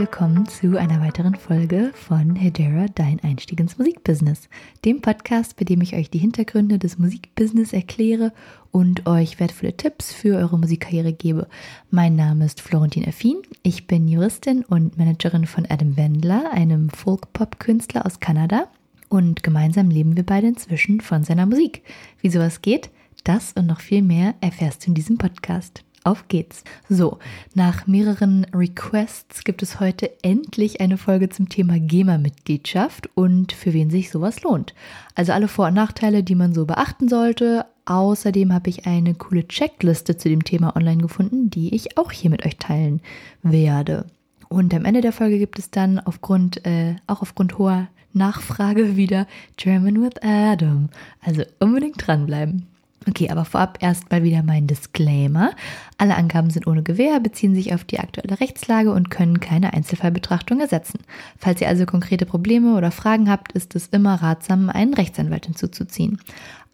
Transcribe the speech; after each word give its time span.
willkommen 0.00 0.46
zu 0.46 0.78
einer 0.78 1.02
weiteren 1.02 1.34
Folge 1.34 1.90
von 1.92 2.34
Hedera, 2.34 2.86
dein 2.94 3.20
Einstieg 3.20 3.60
ins 3.60 3.76
Musikbusiness. 3.76 4.48
Dem 4.86 5.02
Podcast, 5.02 5.56
bei 5.58 5.66
dem 5.66 5.82
ich 5.82 5.94
euch 5.94 6.08
die 6.08 6.16
Hintergründe 6.16 6.78
des 6.78 6.98
Musikbusiness 6.98 7.74
erkläre 7.74 8.32
und 8.70 9.06
euch 9.06 9.38
wertvolle 9.38 9.76
Tipps 9.76 10.14
für 10.14 10.38
eure 10.38 10.58
Musikkarriere 10.58 11.12
gebe. 11.12 11.48
Mein 11.90 12.16
Name 12.16 12.46
ist 12.46 12.62
Florentin 12.62 13.06
Affin. 13.06 13.42
Ich 13.62 13.88
bin 13.88 14.08
Juristin 14.08 14.64
und 14.64 14.96
Managerin 14.96 15.44
von 15.44 15.66
Adam 15.68 15.98
Wendler, 15.98 16.50
einem 16.50 16.88
Folk-Pop-Künstler 16.88 18.06
aus 18.06 18.20
Kanada. 18.20 18.68
Und 19.10 19.42
gemeinsam 19.42 19.90
leben 19.90 20.16
wir 20.16 20.24
beide 20.24 20.46
inzwischen 20.46 21.02
von 21.02 21.24
seiner 21.24 21.44
Musik. 21.44 21.82
Wie 22.22 22.30
sowas 22.30 22.62
geht, 22.62 22.88
das 23.22 23.52
und 23.52 23.66
noch 23.66 23.80
viel 23.80 24.00
mehr 24.00 24.34
erfährst 24.40 24.86
du 24.86 24.88
in 24.92 24.94
diesem 24.94 25.18
Podcast. 25.18 25.84
Auf 26.02 26.28
geht's. 26.28 26.64
So, 26.88 27.18
nach 27.54 27.86
mehreren 27.86 28.44
Requests 28.54 29.44
gibt 29.44 29.62
es 29.62 29.80
heute 29.80 30.10
endlich 30.22 30.80
eine 30.80 30.96
Folge 30.96 31.28
zum 31.28 31.50
Thema 31.50 31.78
GEMA-Mitgliedschaft 31.78 33.10
und 33.14 33.52
für 33.52 33.74
wen 33.74 33.90
sich 33.90 34.10
sowas 34.10 34.42
lohnt. 34.42 34.74
Also 35.14 35.32
alle 35.32 35.46
Vor- 35.46 35.66
und 35.66 35.74
Nachteile, 35.74 36.22
die 36.22 36.34
man 36.34 36.54
so 36.54 36.64
beachten 36.64 37.08
sollte. 37.08 37.66
Außerdem 37.84 38.54
habe 38.54 38.70
ich 38.70 38.86
eine 38.86 39.14
coole 39.14 39.46
Checkliste 39.46 40.16
zu 40.16 40.30
dem 40.30 40.42
Thema 40.42 40.74
online 40.74 41.02
gefunden, 41.02 41.50
die 41.50 41.74
ich 41.74 41.98
auch 41.98 42.12
hier 42.12 42.30
mit 42.30 42.46
euch 42.46 42.56
teilen 42.56 43.02
werde. 43.42 44.06
Und 44.48 44.72
am 44.72 44.86
Ende 44.86 45.02
der 45.02 45.12
Folge 45.12 45.38
gibt 45.38 45.58
es 45.58 45.70
dann 45.70 45.98
aufgrund, 45.98 46.64
äh, 46.64 46.96
auch 47.06 47.20
aufgrund 47.20 47.58
hoher 47.58 47.88
Nachfrage 48.14 48.96
wieder 48.96 49.26
German 49.58 50.02
with 50.02 50.22
Adam. 50.22 50.88
Also 51.20 51.42
unbedingt 51.58 52.06
dranbleiben. 52.06 52.69
Okay, 53.08 53.30
aber 53.30 53.46
vorab 53.46 53.78
erstmal 53.80 54.22
wieder 54.22 54.42
mein 54.42 54.66
Disclaimer. 54.66 55.52
Alle 55.96 56.16
Angaben 56.16 56.50
sind 56.50 56.66
ohne 56.66 56.82
Gewähr, 56.82 57.18
beziehen 57.18 57.54
sich 57.54 57.72
auf 57.72 57.82
die 57.84 57.98
aktuelle 57.98 58.38
Rechtslage 58.40 58.92
und 58.92 59.10
können 59.10 59.40
keine 59.40 59.72
Einzelfallbetrachtung 59.72 60.60
ersetzen. 60.60 61.00
Falls 61.38 61.62
ihr 61.62 61.68
also 61.68 61.86
konkrete 61.86 62.26
Probleme 62.26 62.76
oder 62.76 62.90
Fragen 62.90 63.30
habt, 63.30 63.52
ist 63.52 63.74
es 63.74 63.86
immer 63.86 64.16
ratsam, 64.16 64.68
einen 64.68 64.92
Rechtsanwalt 64.92 65.46
hinzuzuziehen. 65.46 66.20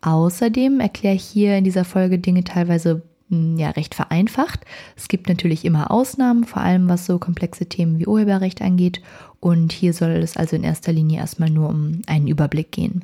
Außerdem 0.00 0.80
erkläre 0.80 1.14
ich 1.14 1.22
hier 1.22 1.58
in 1.58 1.64
dieser 1.64 1.84
Folge 1.84 2.18
Dinge 2.18 2.42
teilweise 2.42 3.02
hm, 3.30 3.56
ja 3.56 3.70
recht 3.70 3.94
vereinfacht. 3.94 4.64
Es 4.96 5.06
gibt 5.06 5.28
natürlich 5.28 5.64
immer 5.64 5.92
Ausnahmen, 5.92 6.42
vor 6.42 6.60
allem 6.60 6.88
was 6.88 7.06
so 7.06 7.20
komplexe 7.20 7.66
Themen 7.66 8.00
wie 8.00 8.06
Urheberrecht 8.06 8.62
angeht. 8.62 9.00
Und 9.38 9.72
hier 9.72 9.92
soll 9.92 10.10
es 10.10 10.36
also 10.36 10.56
in 10.56 10.64
erster 10.64 10.92
Linie 10.92 11.20
erstmal 11.20 11.50
nur 11.50 11.68
um 11.68 12.02
einen 12.08 12.26
Überblick 12.26 12.72
gehen. 12.72 13.02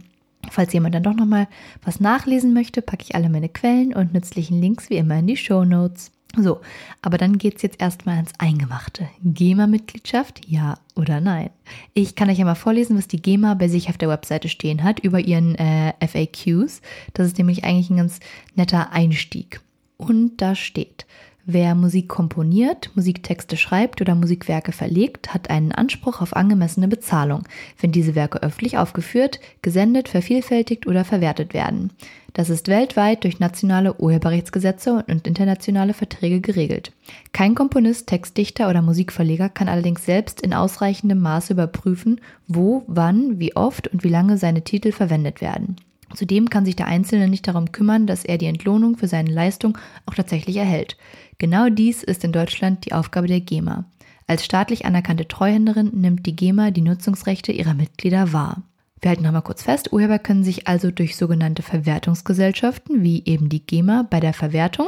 Falls 0.53 0.75
jemand 0.75 0.95
dann 0.95 1.03
doch 1.03 1.15
nochmal 1.15 1.49
was 1.83 1.99
nachlesen 1.99 2.53
möchte, 2.53 2.83
packe 2.83 3.05
ich 3.05 3.15
alle 3.15 3.31
meine 3.31 3.49
Quellen 3.49 3.95
und 3.95 4.13
nützlichen 4.13 4.61
Links 4.61 4.91
wie 4.91 4.97
immer 4.99 5.19
in 5.19 5.27
die 5.27 5.39
Show 5.39 5.65
Notes. 5.65 6.13
So, 6.37 6.61
aber 7.01 7.17
dann 7.17 7.39
geht 7.39 7.57
es 7.57 7.63
jetzt 7.63 7.81
erstmal 7.81 8.17
ans 8.17 8.33
Eingemachte. 8.37 9.09
GEMA-Mitgliedschaft, 9.25 10.47
ja 10.47 10.79
oder 10.95 11.23
nein? 11.23 11.49
Ich 11.95 12.17
kann 12.17 12.29
euch 12.29 12.39
ja 12.39 12.45
mal 12.45 12.55
vorlesen, 12.55 12.99
was 12.99 13.09
die 13.09 13.23
GEMA 13.23 13.55
bei 13.55 13.69
sich 13.69 13.89
auf 13.89 13.97
der 13.97 14.11
Webseite 14.11 14.51
stehen 14.51 14.83
hat 14.83 15.01
über 15.01 15.21
ihren 15.21 15.55
äh, 15.55 15.95
FAQs. 16.07 16.83
Das 17.15 17.27
ist 17.27 17.39
nämlich 17.39 17.65
eigentlich 17.65 17.89
ein 17.89 17.97
ganz 17.97 18.21
netter 18.55 18.93
Einstieg. 18.93 19.61
Und 19.97 20.37
da 20.43 20.55
steht, 20.55 21.07
Wer 21.45 21.75
Musik 21.75 22.09
komponiert, 22.09 22.91
Musiktexte 22.95 23.57
schreibt 23.57 24.01
oder 24.01 24.15
Musikwerke 24.15 24.71
verlegt, 24.71 25.35
hat 25.35 25.51
einen 25.51 25.73
Anspruch 25.73 26.21
auf 26.21 26.37
angemessene 26.37 26.87
Bezahlung, 26.87 27.43
wenn 27.81 27.91
diese 27.91 28.15
Werke 28.15 28.41
öffentlich 28.45 28.79
aufgeführt, 28.79 29.41
gesendet, 29.61 30.09
vervielfältigt 30.09 30.87
oder 30.87 31.05
verwertet 31.05 31.53
werden. 31.53 31.91
Das 32.33 32.49
ist 32.49 32.69
weltweit 32.69 33.25
durch 33.25 33.41
nationale 33.41 33.95
Urheberrechtsgesetze 33.95 35.05
und 35.09 35.27
internationale 35.27 35.95
Verträge 35.95 36.41
geregelt. 36.41 36.93
Kein 37.33 37.57
Komponist, 37.57 38.07
Textdichter 38.07 38.71
oder 38.71 38.81
Musikverleger 38.81 39.49
kann 39.49 39.69
allerdings 39.69 40.07
selbst 40.07 40.43
in 40.43 40.55
ausreichendem 40.55 41.19
Maße 41.19 41.55
überprüfen, 41.55 42.21
wo, 42.47 42.85
wann, 42.87 43.41
wie 43.41 43.57
oft 43.57 43.89
und 43.89 44.05
wie 44.05 44.09
lange 44.09 44.39
seine 44.39 44.63
Titel 44.63 44.93
verwendet 44.93 45.41
werden. 45.41 45.77
Zudem 46.15 46.51
kann 46.51 46.65
sich 46.65 46.77
der 46.77 46.87
Einzelne 46.87 47.29
nicht 47.29 47.47
darum 47.49 47.73
kümmern, 47.73 48.07
dass 48.07 48.25
er 48.25 48.39
die 48.39 48.47
Entlohnung 48.47 48.97
für 48.97 49.09
seine 49.09 49.31
Leistung 49.31 49.79
auch 50.07 50.15
tatsächlich 50.15 50.57
erhält. 50.57 50.97
Genau 51.39 51.69
dies 51.69 52.03
ist 52.03 52.25
in 52.25 52.33
Deutschland 52.33 52.85
die 52.85 52.93
Aufgabe 52.93 53.27
der 53.27 53.41
GEMA. 53.41 53.85
Als 54.27 54.45
staatlich 54.45 54.87
anerkannte 54.87 55.29
Treuhänderin 55.29 55.91
nimmt 55.95 56.27
die 56.27 56.37
GEMA 56.37 56.71
die 56.71 56.83
Nutzungsrechte 56.83 57.53
ihrer 57.53 57.75
Mitglieder 57.75 58.33
wahr. 58.33 58.63
Wir 59.01 59.11
halten 59.11 59.25
nochmal 59.25 59.43
kurz 59.43 59.65
fest, 59.65 59.93
Urheber 59.93 60.21
können 60.21 60.45
sich 60.45 60.69
also 60.69 60.93
durch 60.93 61.17
sogenannte 61.17 61.63
Verwertungsgesellschaften, 61.63 63.03
wie 63.03 63.25
eben 63.25 63.49
die 63.49 63.67
GEMA, 63.67 64.07
bei 64.09 64.21
der 64.21 64.33
Verwertung, 64.33 64.87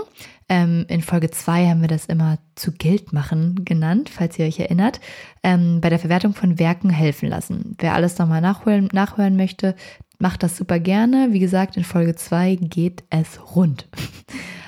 ähm, 0.49 0.85
in 0.89 1.01
Folge 1.01 1.31
2 1.31 1.69
haben 1.69 1.81
wir 1.81 1.89
das 1.89 2.07
immer 2.07 2.39
zu 2.55 2.73
Geld 2.73 3.13
machen 3.13 3.65
genannt, 3.65 4.11
falls 4.11 4.39
ihr 4.39 4.47
euch 4.47 4.61
erinnert, 4.61 5.01
ähm, 5.43 5.81
bei 5.81 5.89
der 5.89 5.99
Verwertung 5.99 6.35
von 6.35 6.59
Werken 6.59 6.91
helfen 6.91 7.29
lassen. 7.29 7.77
Wer 7.79 7.95
alles 7.95 8.19
nochmal 8.19 8.43
nachholen, 8.43 8.89
nachhören 8.93 9.37
möchte, 9.37 9.75
macht 10.19 10.43
das 10.43 10.57
super 10.57 10.79
gerne. 10.79 11.29
Wie 11.33 11.41
gesagt, 11.41 11.77
in 11.77 11.85
Folge 11.85 12.15
2 12.15 12.57
geht 12.57 13.05
es 13.11 13.55
rund. 13.55 13.89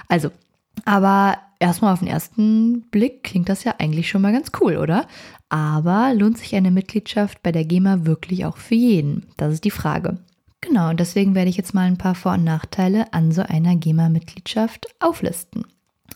Also, 0.08 0.30
aber 0.84 1.38
erstmal 1.58 1.92
auf 1.92 1.98
den 1.98 2.06
ersten 2.08 2.82
Blick 2.90 3.24
klingt 3.24 3.48
das 3.48 3.64
ja 3.64 3.74
eigentlich 3.78 4.08
schon 4.08 4.22
mal 4.22 4.32
ganz 4.32 4.52
cool, 4.60 4.76
oder? 4.76 5.06
Aber 5.48 6.14
lohnt 6.14 6.38
sich 6.38 6.54
eine 6.54 6.70
Mitgliedschaft 6.70 7.42
bei 7.42 7.50
der 7.50 7.64
GEMA 7.64 8.04
wirklich 8.04 8.44
auch 8.44 8.56
für 8.56 8.76
jeden? 8.76 9.26
Das 9.36 9.52
ist 9.52 9.64
die 9.64 9.72
Frage. 9.72 10.18
Genau, 10.60 10.90
und 10.90 11.00
deswegen 11.00 11.34
werde 11.34 11.50
ich 11.50 11.56
jetzt 11.56 11.74
mal 11.74 11.86
ein 11.86 11.98
paar 11.98 12.14
Vor- 12.14 12.34
und 12.34 12.44
Nachteile 12.44 13.12
an 13.12 13.30
so 13.30 13.42
einer 13.42 13.76
GEMA-Mitgliedschaft 13.76 14.86
auflisten. 15.00 15.64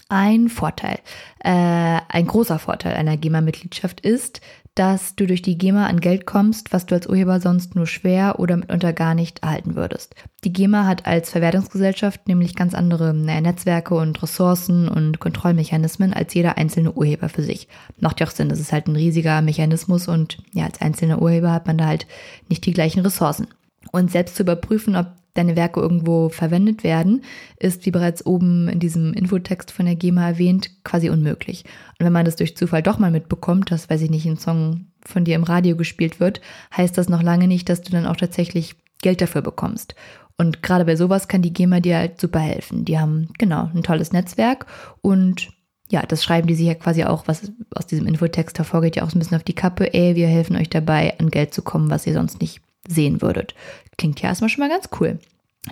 Ein 0.08 0.48
Vorteil, 0.48 0.98
äh, 1.40 2.00
ein 2.08 2.26
großer 2.26 2.58
Vorteil 2.58 2.94
einer 2.94 3.16
GEMA-Mitgliedschaft 3.16 4.00
ist, 4.00 4.40
dass 4.80 5.14
du 5.14 5.26
durch 5.26 5.42
die 5.42 5.58
GEMA 5.58 5.88
an 5.88 6.00
Geld 6.00 6.24
kommst, 6.24 6.72
was 6.72 6.86
du 6.86 6.94
als 6.94 7.06
Urheber 7.06 7.38
sonst 7.38 7.76
nur 7.76 7.86
schwer 7.86 8.36
oder 8.38 8.56
mitunter 8.56 8.94
gar 8.94 9.14
nicht 9.14 9.40
erhalten 9.40 9.76
würdest. 9.76 10.14
Die 10.42 10.54
GEMA 10.54 10.86
hat 10.86 11.04
als 11.06 11.28
Verwertungsgesellschaft 11.28 12.26
nämlich 12.26 12.56
ganz 12.56 12.72
andere 12.72 13.12
Netzwerke 13.12 13.94
und 13.94 14.22
Ressourcen 14.22 14.88
und 14.88 15.20
Kontrollmechanismen 15.20 16.14
als 16.14 16.32
jeder 16.32 16.56
einzelne 16.56 16.92
Urheber 16.92 17.28
für 17.28 17.42
sich. 17.42 17.68
Macht 17.98 18.20
ja 18.20 18.26
auch 18.26 18.30
Sinn, 18.30 18.48
das 18.48 18.58
ist 18.58 18.72
halt 18.72 18.86
ein 18.86 18.96
riesiger 18.96 19.42
Mechanismus 19.42 20.08
und 20.08 20.38
ja, 20.54 20.64
als 20.64 20.80
einzelner 20.80 21.20
Urheber 21.20 21.52
hat 21.52 21.66
man 21.66 21.76
da 21.76 21.84
halt 21.84 22.06
nicht 22.48 22.64
die 22.64 22.72
gleichen 22.72 23.00
Ressourcen. 23.00 23.48
Und 23.92 24.10
selbst 24.10 24.36
zu 24.36 24.44
überprüfen, 24.44 24.96
ob 24.96 25.08
deine 25.34 25.56
Werke 25.56 25.80
irgendwo 25.80 26.28
verwendet 26.28 26.84
werden, 26.84 27.22
ist, 27.58 27.86
wie 27.86 27.90
bereits 27.90 28.24
oben 28.26 28.68
in 28.68 28.80
diesem 28.80 29.12
Infotext 29.12 29.70
von 29.70 29.86
der 29.86 29.96
GEMA 29.96 30.26
erwähnt, 30.26 30.70
quasi 30.84 31.10
unmöglich. 31.10 31.64
Und 31.98 32.06
wenn 32.06 32.12
man 32.12 32.24
das 32.24 32.36
durch 32.36 32.56
Zufall 32.56 32.82
doch 32.82 32.98
mal 32.98 33.10
mitbekommt, 33.10 33.70
dass, 33.70 33.88
weiß 33.88 34.02
ich 34.02 34.10
nicht, 34.10 34.26
ein 34.26 34.38
Song 34.38 34.86
von 35.04 35.24
dir 35.24 35.36
im 35.36 35.44
Radio 35.44 35.76
gespielt 35.76 36.20
wird, 36.20 36.40
heißt 36.76 36.96
das 36.98 37.08
noch 37.08 37.22
lange 37.22 37.48
nicht, 37.48 37.68
dass 37.68 37.82
du 37.82 37.92
dann 37.92 38.06
auch 38.06 38.16
tatsächlich 38.16 38.74
Geld 39.02 39.20
dafür 39.20 39.42
bekommst. 39.42 39.94
Und 40.36 40.62
gerade 40.62 40.84
bei 40.84 40.96
sowas 40.96 41.28
kann 41.28 41.42
die 41.42 41.52
GEMA 41.52 41.80
dir 41.80 41.98
halt 41.98 42.20
super 42.20 42.40
helfen. 42.40 42.84
Die 42.84 42.98
haben, 42.98 43.28
genau, 43.38 43.70
ein 43.74 43.82
tolles 43.82 44.12
Netzwerk 44.12 44.66
und 45.00 45.50
ja, 45.90 46.02
das 46.06 46.22
schreiben 46.22 46.46
die 46.46 46.54
sich 46.54 46.66
ja 46.66 46.74
quasi 46.74 47.04
auch, 47.04 47.26
was 47.26 47.50
aus 47.74 47.86
diesem 47.86 48.06
Infotext 48.06 48.56
hervorgeht, 48.58 48.96
ja 48.96 49.02
auch 49.02 49.10
so 49.10 49.16
ein 49.16 49.18
bisschen 49.18 49.36
auf 49.36 49.42
die 49.42 49.54
Kappe. 49.54 49.92
Ey, 49.92 50.14
wir 50.14 50.28
helfen 50.28 50.56
euch 50.56 50.70
dabei, 50.70 51.18
an 51.18 51.30
Geld 51.30 51.52
zu 51.52 51.62
kommen, 51.62 51.90
was 51.90 52.06
ihr 52.06 52.12
sonst 52.12 52.40
nicht 52.40 52.60
sehen 52.90 53.22
würdet. 53.22 53.54
Klingt 53.96 54.20
ja 54.20 54.28
erstmal 54.28 54.50
schon 54.50 54.66
mal 54.66 54.70
ganz 54.70 54.88
cool. 55.00 55.18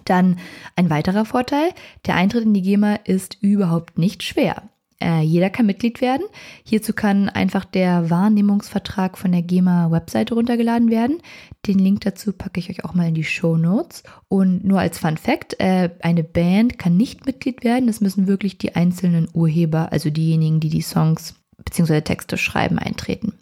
Dann 0.05 0.39
ein 0.77 0.91
weiterer 0.91 1.25
Vorteil, 1.25 1.71
der 2.07 2.15
Eintritt 2.15 2.45
in 2.45 2.55
die 2.55 2.63
GEMA 2.63 2.97
ist 3.05 3.39
überhaupt 3.41 3.99
nicht 3.99 4.23
schwer. 4.23 4.63
Äh, 5.01 5.23
jeder 5.23 5.49
kann 5.49 5.67
Mitglied 5.67 6.01
werden. 6.01 6.27
Hierzu 6.65 6.93
kann 6.93 7.29
einfach 7.29 7.65
der 7.65 8.11
Wahrnehmungsvertrag 8.11 9.17
von 9.17 9.31
der 9.31 9.43
GEMA-Webseite 9.43 10.35
runtergeladen 10.35 10.91
werden. 10.91 11.19
Den 11.67 11.79
Link 11.79 12.01
dazu 12.01 12.33
packe 12.33 12.59
ich 12.59 12.69
euch 12.69 12.85
auch 12.85 12.95
mal 12.95 13.09
in 13.09 13.15
die 13.15 13.25
Show 13.25 13.57
Notes. 13.57 14.03
Und 14.29 14.65
nur 14.65 14.81
als 14.81 14.99
Fun 14.99 15.17
Fact, 15.17 15.59
äh, 15.61 15.91
eine 16.01 16.25
Band 16.25 16.79
kann 16.79 16.97
nicht 16.97 17.27
Mitglied 17.27 17.63
werden. 17.63 17.89
Es 17.89 18.01
müssen 18.01 18.27
wirklich 18.27 18.59
die 18.59 18.75
einzelnen 18.75 19.29
Urheber, 19.33 19.93
also 19.93 20.11
diejenigen, 20.11 20.59
die 20.59 20.71
die 20.71 20.83
Songs 20.83 21.37
bzw. 21.59 22.01
Texte 22.01 22.37
schreiben, 22.37 22.79
eintreten. 22.79 23.35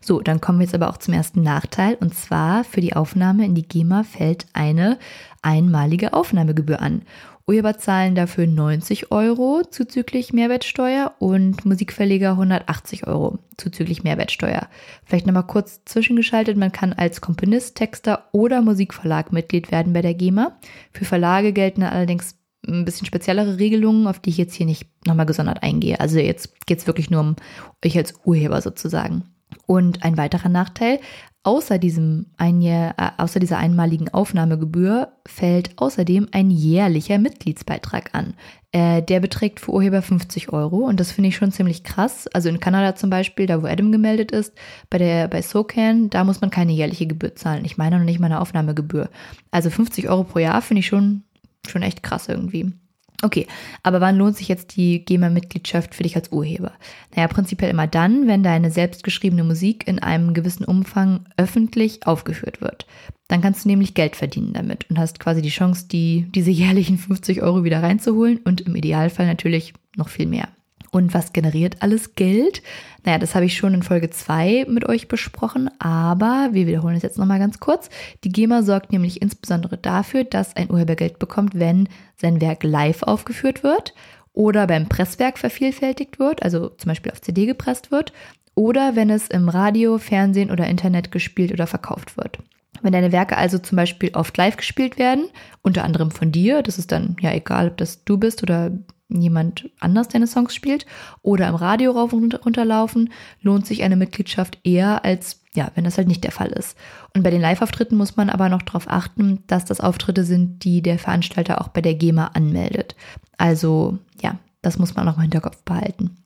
So, 0.00 0.20
dann 0.20 0.40
kommen 0.40 0.58
wir 0.58 0.64
jetzt 0.64 0.74
aber 0.74 0.88
auch 0.88 0.98
zum 0.98 1.14
ersten 1.14 1.42
Nachteil. 1.42 1.94
Und 2.00 2.14
zwar 2.14 2.64
für 2.64 2.80
die 2.80 2.96
Aufnahme 2.96 3.44
in 3.44 3.54
die 3.54 3.66
GEMA 3.66 4.02
fällt 4.02 4.46
eine 4.52 4.98
einmalige 5.42 6.12
Aufnahmegebühr 6.14 6.80
an. 6.80 7.02
Urheber 7.46 7.78
zahlen 7.78 8.14
dafür 8.14 8.46
90 8.46 9.10
Euro 9.10 9.62
zuzüglich 9.70 10.34
Mehrwertsteuer 10.34 11.14
und 11.18 11.64
Musikverleger 11.64 12.32
180 12.32 13.06
Euro 13.06 13.38
zuzüglich 13.56 14.04
Mehrwertsteuer. 14.04 14.68
Vielleicht 15.06 15.26
nochmal 15.26 15.46
kurz 15.46 15.80
zwischengeschaltet, 15.86 16.58
man 16.58 16.72
kann 16.72 16.92
als 16.92 17.22
Komponist, 17.22 17.74
Texter 17.74 18.28
oder 18.32 18.60
Musikverlag 18.60 19.32
Mitglied 19.32 19.72
werden 19.72 19.94
bei 19.94 20.02
der 20.02 20.12
GEMA. 20.12 20.58
Für 20.92 21.06
Verlage 21.06 21.54
gelten 21.54 21.82
allerdings 21.82 22.36
ein 22.66 22.84
bisschen 22.84 23.06
speziellere 23.06 23.58
Regelungen, 23.58 24.06
auf 24.08 24.18
die 24.18 24.30
ich 24.30 24.36
jetzt 24.36 24.54
hier 24.54 24.66
nicht 24.66 24.86
nochmal 25.06 25.24
gesondert 25.24 25.62
eingehe. 25.62 26.00
Also 26.00 26.18
jetzt 26.18 26.66
geht 26.66 26.80
es 26.80 26.86
wirklich 26.86 27.08
nur 27.08 27.20
um 27.20 27.36
euch 27.82 27.96
als 27.96 28.12
Urheber 28.24 28.60
sozusagen. 28.60 29.24
Und 29.68 30.02
ein 30.02 30.16
weiterer 30.16 30.48
Nachteil, 30.48 30.98
außer, 31.42 31.78
diesem 31.78 32.26
einjähr, 32.38 32.94
äh, 32.96 33.22
außer 33.22 33.38
dieser 33.38 33.58
einmaligen 33.58 34.08
Aufnahmegebühr 34.08 35.12
fällt 35.26 35.76
außerdem 35.76 36.28
ein 36.32 36.50
jährlicher 36.50 37.18
Mitgliedsbeitrag 37.18 38.14
an. 38.14 38.32
Äh, 38.72 39.02
der 39.02 39.20
beträgt 39.20 39.60
für 39.60 39.72
Urheber 39.72 40.00
50 40.00 40.54
Euro 40.54 40.78
und 40.86 40.98
das 41.00 41.12
finde 41.12 41.28
ich 41.28 41.36
schon 41.36 41.52
ziemlich 41.52 41.84
krass. 41.84 42.26
Also 42.28 42.48
in 42.48 42.60
Kanada 42.60 42.96
zum 42.96 43.10
Beispiel, 43.10 43.46
da 43.46 43.62
wo 43.62 43.66
Adam 43.66 43.92
gemeldet 43.92 44.32
ist, 44.32 44.54
bei 44.88 44.96
der 44.96 45.28
bei 45.28 45.42
SoCan, 45.42 46.08
da 46.08 46.24
muss 46.24 46.40
man 46.40 46.48
keine 46.48 46.72
jährliche 46.72 47.06
Gebühr 47.06 47.36
zahlen. 47.36 47.66
Ich 47.66 47.76
meine 47.76 47.98
noch 47.98 48.06
nicht 48.06 48.20
mal 48.20 48.26
eine 48.26 48.40
Aufnahmegebühr. 48.40 49.10
Also 49.50 49.68
50 49.68 50.08
Euro 50.08 50.24
pro 50.24 50.38
Jahr 50.38 50.62
finde 50.62 50.80
ich 50.80 50.86
schon, 50.86 51.24
schon 51.66 51.82
echt 51.82 52.02
krass 52.02 52.28
irgendwie. 52.28 52.72
Okay, 53.20 53.48
aber 53.82 54.00
wann 54.00 54.16
lohnt 54.16 54.36
sich 54.36 54.46
jetzt 54.46 54.76
die 54.76 55.04
GEMA-Mitgliedschaft 55.04 55.94
für 55.94 56.04
dich 56.04 56.14
als 56.14 56.30
Urheber? 56.30 56.72
Naja, 57.16 57.26
prinzipiell 57.26 57.70
immer 57.70 57.88
dann, 57.88 58.28
wenn 58.28 58.44
deine 58.44 58.70
selbstgeschriebene 58.70 59.42
Musik 59.42 59.88
in 59.88 59.98
einem 59.98 60.34
gewissen 60.34 60.64
Umfang 60.64 61.26
öffentlich 61.36 62.06
aufgeführt 62.06 62.60
wird. 62.60 62.86
Dann 63.26 63.40
kannst 63.40 63.64
du 63.64 63.68
nämlich 63.68 63.94
Geld 63.94 64.14
verdienen 64.14 64.52
damit 64.52 64.88
und 64.88 65.00
hast 65.00 65.18
quasi 65.18 65.42
die 65.42 65.48
Chance, 65.48 65.88
die, 65.88 66.28
diese 66.32 66.52
jährlichen 66.52 66.96
50 66.96 67.42
Euro 67.42 67.64
wieder 67.64 67.82
reinzuholen 67.82 68.38
und 68.44 68.60
im 68.60 68.76
Idealfall 68.76 69.26
natürlich 69.26 69.74
noch 69.96 70.08
viel 70.08 70.26
mehr. 70.26 70.48
Und 70.90 71.14
was 71.14 71.32
generiert 71.32 71.76
alles 71.80 72.14
Geld? 72.14 72.62
Naja, 73.04 73.18
das 73.18 73.34
habe 73.34 73.44
ich 73.44 73.56
schon 73.56 73.74
in 73.74 73.82
Folge 73.82 74.10
2 74.10 74.66
mit 74.68 74.88
euch 74.88 75.08
besprochen, 75.08 75.70
aber 75.78 76.48
wir 76.52 76.66
wiederholen 76.66 76.96
es 76.96 77.02
jetzt 77.02 77.18
nochmal 77.18 77.38
ganz 77.38 77.60
kurz. 77.60 77.90
Die 78.24 78.30
GEMA 78.30 78.62
sorgt 78.62 78.92
nämlich 78.92 79.20
insbesondere 79.20 79.76
dafür, 79.76 80.24
dass 80.24 80.56
ein 80.56 80.70
Urheber 80.70 80.96
Geld 80.96 81.18
bekommt, 81.18 81.58
wenn 81.58 81.88
sein 82.16 82.40
Werk 82.40 82.64
live 82.64 83.02
aufgeführt 83.02 83.62
wird 83.62 83.94
oder 84.32 84.66
beim 84.66 84.88
Presswerk 84.88 85.38
vervielfältigt 85.38 86.18
wird, 86.18 86.42
also 86.42 86.68
zum 86.68 86.88
Beispiel 86.88 87.12
auf 87.12 87.20
CD 87.20 87.46
gepresst 87.46 87.90
wird, 87.90 88.12
oder 88.54 88.96
wenn 88.96 89.10
es 89.10 89.28
im 89.28 89.48
Radio, 89.48 89.98
Fernsehen 89.98 90.50
oder 90.50 90.66
Internet 90.66 91.12
gespielt 91.12 91.52
oder 91.52 91.66
verkauft 91.66 92.16
wird. 92.16 92.38
Wenn 92.82 92.92
deine 92.92 93.12
Werke 93.12 93.36
also 93.36 93.58
zum 93.58 93.76
Beispiel 93.76 94.10
oft 94.14 94.36
live 94.36 94.56
gespielt 94.56 94.98
werden, 94.98 95.28
unter 95.62 95.84
anderem 95.84 96.10
von 96.10 96.32
dir, 96.32 96.62
das 96.62 96.78
ist 96.78 96.92
dann 96.92 97.16
ja 97.20 97.32
egal, 97.32 97.68
ob 97.68 97.76
das 97.76 98.04
du 98.04 98.18
bist 98.18 98.42
oder 98.42 98.72
jemand 99.08 99.70
anders 99.80 100.08
deine 100.08 100.26
Songs 100.26 100.54
spielt 100.54 100.86
oder 101.22 101.48
im 101.48 101.54
Radio 101.54 101.92
rauf 101.92 102.12
und 102.12 102.44
runter 102.44 102.64
laufen, 102.64 103.10
lohnt 103.40 103.66
sich 103.66 103.82
eine 103.82 103.96
Mitgliedschaft 103.96 104.58
eher 104.64 105.04
als, 105.04 105.40
ja, 105.54 105.70
wenn 105.74 105.84
das 105.84 105.96
halt 105.96 106.08
nicht 106.08 106.24
der 106.24 106.32
Fall 106.32 106.48
ist. 106.48 106.76
Und 107.14 107.22
bei 107.22 107.30
den 107.30 107.40
Live-Auftritten 107.40 107.96
muss 107.96 108.16
man 108.16 108.30
aber 108.30 108.48
noch 108.48 108.62
darauf 108.62 108.88
achten, 108.88 109.44
dass 109.46 109.64
das 109.64 109.80
Auftritte 109.80 110.24
sind, 110.24 110.64
die 110.64 110.82
der 110.82 110.98
Veranstalter 110.98 111.60
auch 111.60 111.68
bei 111.68 111.80
der 111.80 111.94
GEMA 111.94 112.28
anmeldet. 112.34 112.96
Also, 113.38 113.98
ja, 114.20 114.38
das 114.62 114.78
muss 114.78 114.94
man 114.94 115.08
auch 115.08 115.16
im 115.16 115.22
Hinterkopf 115.22 115.62
behalten 115.62 116.16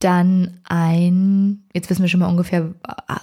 dann 0.00 0.60
ein, 0.64 1.64
jetzt 1.74 1.90
wissen 1.90 2.00
wir 2.00 2.08
schon 2.08 2.20
mal 2.20 2.28
ungefähr, 2.28 2.74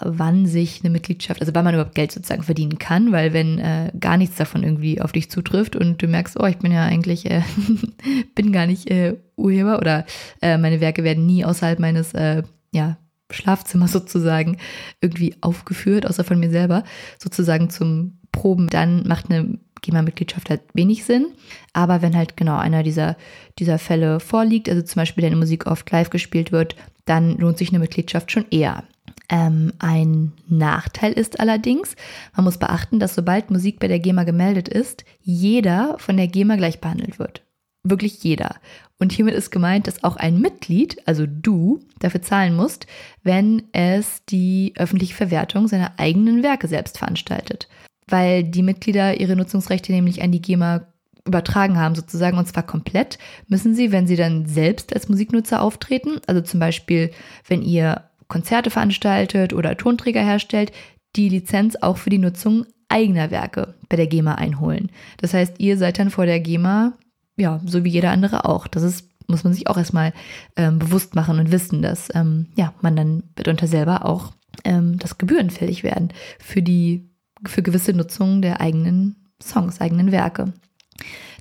wann 0.01 0.45
sich 0.45 0.81
eine 0.81 0.91
Mitgliedschaft, 0.91 1.41
also 1.41 1.53
wann 1.55 1.65
man 1.65 1.73
überhaupt 1.73 1.95
Geld 1.95 2.11
sozusagen 2.11 2.43
verdienen 2.43 2.77
kann, 2.77 3.11
weil 3.11 3.33
wenn 3.33 3.57
äh, 3.57 3.91
gar 3.99 4.15
nichts 4.15 4.35
davon 4.35 4.63
irgendwie 4.63 5.01
auf 5.01 5.11
dich 5.11 5.31
zutrifft 5.31 5.75
und 5.75 6.01
du 6.01 6.07
merkst, 6.07 6.39
oh, 6.39 6.45
ich 6.45 6.57
bin 6.57 6.71
ja 6.71 6.83
eigentlich, 6.83 7.29
äh, 7.29 7.41
bin 8.35 8.51
gar 8.51 8.67
nicht 8.67 8.91
äh, 8.91 9.17
Urheber 9.35 9.79
oder 9.79 10.05
äh, 10.41 10.59
meine 10.59 10.79
Werke 10.79 11.03
werden 11.03 11.25
nie 11.25 11.43
außerhalb 11.43 11.79
meines, 11.79 12.13
äh, 12.13 12.43
ja, 12.71 12.97
Schlafzimmers 13.31 13.91
sozusagen 13.93 14.57
irgendwie 15.01 15.35
aufgeführt, 15.41 16.05
außer 16.05 16.23
von 16.23 16.39
mir 16.39 16.51
selber, 16.51 16.83
sozusagen 17.17 17.71
zum 17.71 18.19
Proben, 18.31 18.67
dann 18.67 19.07
macht 19.07 19.31
eine 19.31 19.57
GEMA-Mitgliedschaft 19.81 20.49
halt 20.49 20.61
wenig 20.73 21.05
Sinn. 21.05 21.27
Aber 21.73 22.01
wenn 22.01 22.15
halt 22.15 22.37
genau 22.37 22.57
einer 22.57 22.83
dieser, 22.83 23.15
dieser 23.59 23.79
Fälle 23.79 24.19
vorliegt, 24.19 24.69
also 24.69 24.81
zum 24.81 25.01
Beispiel 25.01 25.21
deine 25.21 25.35
Musik 25.35 25.67
oft 25.67 25.89
live 25.91 26.09
gespielt 26.09 26.51
wird, 26.51 26.75
dann 27.05 27.37
lohnt 27.37 27.57
sich 27.57 27.69
eine 27.69 27.79
Mitgliedschaft 27.79 28.31
schon 28.31 28.45
eher. 28.51 28.83
Ähm, 29.29 29.73
ein 29.79 30.31
Nachteil 30.47 31.11
ist 31.11 31.39
allerdings, 31.39 31.95
man 32.35 32.45
muss 32.45 32.57
beachten, 32.57 32.99
dass 32.99 33.15
sobald 33.15 33.51
Musik 33.51 33.79
bei 33.79 33.87
der 33.87 33.99
GEMA 33.99 34.23
gemeldet 34.23 34.69
ist, 34.69 35.03
jeder 35.21 35.95
von 35.99 36.15
der 36.15 36.27
GEMA 36.27 36.55
gleich 36.55 36.79
behandelt 36.79 37.19
wird. 37.19 37.41
Wirklich 37.83 38.23
jeder. 38.23 38.55
Und 38.99 39.11
hiermit 39.11 39.35
ist 39.35 39.51
gemeint, 39.51 39.87
dass 39.87 40.03
auch 40.03 40.15
ein 40.15 40.39
Mitglied, 40.39 40.97
also 41.05 41.25
du, 41.27 41.81
dafür 41.99 42.21
zahlen 42.21 42.55
musst, 42.55 42.87
wenn 43.23 43.63
es 43.71 44.23
die 44.25 44.73
öffentliche 44.75 45.13
Verwertung 45.13 45.67
seiner 45.67 45.93
eigenen 45.97 46.41
Werke 46.41 46.67
selbst 46.67 46.97
veranstaltet 46.97 47.67
weil 48.07 48.43
die 48.43 48.63
Mitglieder 48.63 49.19
ihre 49.19 49.35
Nutzungsrechte 49.35 49.91
nämlich 49.91 50.21
an 50.21 50.31
die 50.31 50.41
GEMA 50.41 50.87
übertragen 51.25 51.77
haben 51.77 51.93
sozusagen 51.93 52.37
und 52.37 52.47
zwar 52.47 52.63
komplett, 52.63 53.19
müssen 53.47 53.75
sie, 53.75 53.91
wenn 53.91 54.07
sie 54.07 54.15
dann 54.15 54.45
selbst 54.45 54.93
als 54.93 55.09
Musiknutzer 55.09 55.61
auftreten, 55.61 56.21
also 56.25 56.41
zum 56.41 56.59
Beispiel, 56.59 57.11
wenn 57.47 57.61
ihr 57.61 58.03
Konzerte 58.27 58.69
veranstaltet 58.69 59.53
oder 59.53 59.77
Tonträger 59.77 60.21
herstellt, 60.21 60.71
die 61.15 61.29
Lizenz 61.29 61.75
auch 61.75 61.97
für 61.97 62.09
die 62.09 62.17
Nutzung 62.17 62.65
eigener 62.89 63.31
Werke 63.31 63.75
bei 63.89 63.97
der 63.97 64.07
GEMA 64.07 64.35
einholen. 64.35 64.89
Das 65.17 65.33
heißt, 65.33 65.59
ihr 65.59 65.77
seid 65.77 65.99
dann 65.99 66.09
vor 66.09 66.25
der 66.25 66.39
GEMA, 66.39 66.93
ja, 67.35 67.61
so 67.65 67.83
wie 67.83 67.89
jeder 67.89 68.11
andere 68.11 68.45
auch. 68.45 68.67
Das 68.67 68.83
ist, 68.83 69.09
muss 69.27 69.43
man 69.43 69.53
sich 69.53 69.67
auch 69.67 69.77
erstmal 69.77 70.13
ähm, 70.55 70.79
bewusst 70.79 71.15
machen 71.15 71.39
und 71.39 71.51
wissen, 71.51 71.81
dass 71.81 72.09
ähm, 72.15 72.47
ja, 72.55 72.73
man 72.81 72.95
dann 72.95 73.23
mitunter 73.37 73.67
selber 73.67 74.05
auch 74.05 74.33
ähm, 74.63 74.97
das 74.99 75.17
gebührenfällig 75.17 75.83
werden 75.83 76.09
für 76.39 76.61
die 76.61 77.09
für 77.45 77.61
gewisse 77.61 77.93
Nutzungen 77.93 78.41
der 78.41 78.61
eigenen 78.61 79.15
Songs, 79.41 79.81
eigenen 79.81 80.11
Werke. 80.11 80.53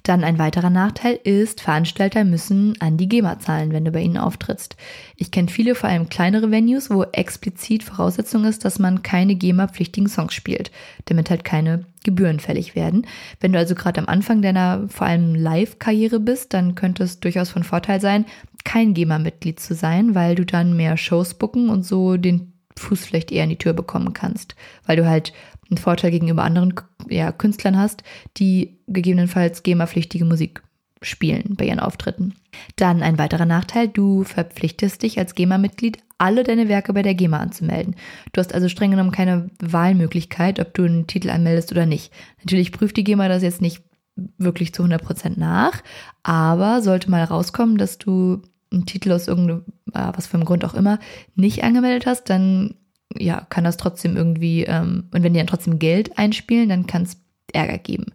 Dann 0.07 0.23
ein 0.23 0.39
weiterer 0.39 0.71
Nachteil 0.71 1.19
ist, 1.25 1.61
Veranstalter 1.61 2.23
müssen 2.23 2.81
an 2.81 2.97
die 2.97 3.09
GEMA 3.09 3.41
zahlen, 3.41 3.73
wenn 3.73 3.85
du 3.85 3.91
bei 3.91 4.03
ihnen 4.03 4.19
auftrittst. 4.19 4.77
Ich 5.17 5.33
kenne 5.33 5.49
viele, 5.49 5.75
vor 5.75 5.89
allem 5.89 6.09
kleinere 6.09 6.53
Venues, 6.53 6.91
wo 6.91 7.03
explizit 7.03 7.83
Voraussetzung 7.83 8.45
ist, 8.45 8.65
dass 8.65 8.79
man 8.79 9.03
keine 9.03 9.35
GEMA-pflichtigen 9.35 10.09
Songs 10.09 10.33
spielt, 10.33 10.71
damit 11.07 11.29
halt 11.29 11.43
keine 11.43 11.87
Gebühren 12.05 12.39
fällig 12.39 12.77
werden. 12.77 13.05
Wenn 13.41 13.53
du 13.53 13.59
also 13.59 13.75
gerade 13.75 14.01
am 14.01 14.07
Anfang 14.07 14.43
deiner 14.43 14.89
vor 14.89 15.09
allem 15.09 15.35
Live-Karriere 15.35 16.21
bist, 16.21 16.55
dann 16.55 16.77
könnte 16.77 17.03
es 17.03 17.19
durchaus 17.19 17.51
von 17.51 17.65
Vorteil 17.65 18.01
sein, 18.01 18.27
kein 18.65 18.95
GEMA-Mitglied 18.95 19.59
zu 19.59 19.75
sein, 19.75 20.15
weil 20.15 20.37
du 20.37 20.47
dann 20.47 20.77
mehr 20.77 20.97
Shows 20.97 21.35
booken 21.35 21.69
und 21.69 21.85
so 21.85 22.17
den 22.17 22.53
Fuß 22.79 23.07
vielleicht 23.07 23.33
eher 23.33 23.45
in 23.45 23.51
die 23.51 23.59
Tür 23.59 23.73
bekommen 23.73 24.13
kannst, 24.13 24.55
weil 24.85 24.97
du 24.97 25.09
halt 25.09 25.33
einen 25.71 25.79
Vorteil 25.79 26.11
gegenüber 26.11 26.45
anderen 26.45 26.75
ja, 27.09 27.33
Künstlern 27.33 27.79
hast, 27.79 28.03
die 28.37 28.79
gegebenenfalls 28.87 29.63
GEMA-pflichtige 29.63 30.25
Musik 30.25 30.63
spielen 31.03 31.55
bei 31.57 31.67
ihren 31.67 31.81
Auftritten. 31.81 32.35
Dann 32.77 33.03
ein 33.03 33.19
weiterer 33.19 33.47
Nachteil, 33.47 33.89
du 33.89 34.25
verpflichtest 34.25 35.03
dich 35.03 35.19
als 35.19 35.35
GEMA-Mitglied, 35.35 35.99
alle 36.19 36.45
deine 36.45 36.69
Werke 36.69 36.93
bei 36.93 37.03
der 37.03 37.15
GEMA 37.15 37.39
anzumelden. 37.39 37.97
Du 38.33 38.41
hast 38.41 38.55
also 38.55 38.69
streng 38.69 38.91
genommen 38.91 39.13
keine 39.13 39.51
Wahlmöglichkeit, 39.61 40.61
ob 40.61 40.73
du 40.75 40.85
einen 40.85 41.07
Titel 41.07 41.31
anmeldest 41.31 41.73
oder 41.73 41.87
nicht. 41.87 42.13
Natürlich 42.39 42.73
prüft 42.73 42.97
die 42.97 43.05
GEMA 43.05 43.29
das 43.29 43.43
jetzt 43.43 43.61
nicht 43.61 43.83
wirklich 44.39 44.73
zu 44.73 44.83
100% 44.83 45.39
nach, 45.39 45.83
aber 46.23 46.81
sollte 46.81 47.11
mal 47.11 47.25
rauskommen, 47.25 47.77
dass 47.77 47.99
du 47.99 48.41
einen 48.73 48.87
Titel 48.87 49.13
aus 49.13 49.29
irgendeinem, 49.29 49.65
äh, 49.93 50.13
was 50.15 50.27
für 50.27 50.35
einem 50.35 50.47
Grund 50.47 50.65
auch 50.65 50.75
immer, 50.75 50.99
nicht 51.35 51.63
angemeldet 51.63 52.07
hast, 52.07 52.31
dann 52.31 52.75
ja, 53.21 53.47
kann 53.49 53.65
das 53.65 53.77
trotzdem 53.77 54.17
irgendwie, 54.17 54.65
ähm, 54.65 55.09
und 55.13 55.23
wenn 55.23 55.33
die 55.33 55.39
dann 55.39 55.47
trotzdem 55.47 55.79
Geld 55.79 56.19
einspielen, 56.19 56.69
dann 56.69 56.87
kann 56.87 57.03
es 57.03 57.19
Ärger 57.53 57.79
geben. 57.79 58.07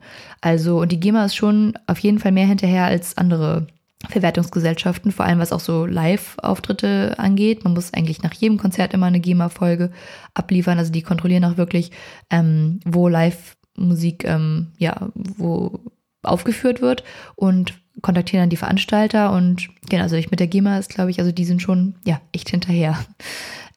Also, 0.41 0.81
und 0.81 0.91
die 0.91 0.99
GEMA 0.99 1.25
ist 1.25 1.35
schon 1.35 1.73
auf 1.87 1.99
jeden 1.99 2.19
Fall 2.19 2.31
mehr 2.31 2.47
hinterher 2.47 2.85
als 2.85 3.17
andere 3.17 3.67
Verwertungsgesellschaften, 4.09 5.11
vor 5.11 5.25
allem 5.25 5.39
was 5.39 5.53
auch 5.53 5.59
so 5.59 5.85
Live-Auftritte 5.85 7.15
angeht. 7.17 7.63
Man 7.63 7.73
muss 7.73 7.93
eigentlich 7.93 8.23
nach 8.23 8.33
jedem 8.33 8.57
Konzert 8.57 8.93
immer 8.93 9.05
eine 9.05 9.19
GEMA-Folge 9.19 9.91
abliefern. 10.33 10.79
Also 10.79 10.91
die 10.91 11.03
kontrollieren 11.03 11.45
auch 11.45 11.57
wirklich, 11.57 11.91
ähm, 12.29 12.79
wo 12.85 13.07
Live-Musik, 13.07 14.23
ähm, 14.25 14.67
ja, 14.77 15.09
wo 15.13 15.79
aufgeführt 16.23 16.81
wird 16.81 17.03
und 17.35 17.73
kontaktieren 18.01 18.43
dann 18.43 18.49
die 18.49 18.57
Veranstalter 18.57 19.33
und 19.33 19.69
genau, 19.89 20.03
also 20.03 20.15
ich 20.15 20.31
mit 20.31 20.39
der 20.39 20.47
GEMA 20.47 20.77
ist, 20.77 20.89
glaube 20.89 21.11
ich, 21.11 21.19
also 21.19 21.31
die 21.31 21.45
sind 21.45 21.61
schon, 21.61 21.95
ja, 22.05 22.21
echt 22.31 22.49
hinterher. 22.49 22.97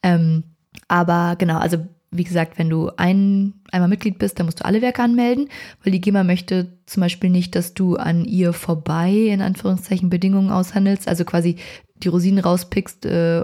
Ähm, 0.07 0.54
aber 0.89 1.37
genau, 1.37 1.59
also 1.59 1.79
wie 2.11 2.25
gesagt, 2.25 2.59
wenn 2.59 2.71
du 2.71 2.91
ein, 2.97 3.55
einmal 3.73 3.89
Mitglied 3.89 4.19
bist, 4.19 4.39
dann 4.39 4.47
musst 4.47 4.61
du 4.61 4.65
alle 4.65 4.83
Werke 4.83 5.03
anmelden, 5.03 5.49
weil 5.83 5.93
die 5.93 6.01
GEMA 6.01 6.23
möchte 6.23 6.69
zum 6.87 7.01
Beispiel 7.01 7.29
nicht, 7.29 7.57
dass 7.57 7.75
du 7.75 7.97
an 7.97 8.25
ihr 8.25 8.53
vorbei, 8.53 9.11
in 9.11 9.43
Anführungszeichen, 9.43 10.11
Bedingungen 10.11 10.51
aushandelst, 10.51 11.09
also 11.09 11.25
quasi 11.25 11.57
die 11.97 12.09
Rosinen 12.09 12.39
rauspickst, 12.39 13.05
äh, 13.07 13.43